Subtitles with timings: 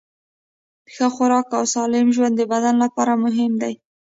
[0.93, 3.73] ښه خوراک او سالم ژوند د بدن لپاره مهم دي.